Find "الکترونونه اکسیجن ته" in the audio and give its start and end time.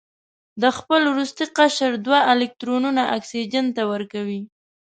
2.33-3.81